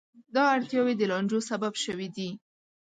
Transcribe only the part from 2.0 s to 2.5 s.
دي.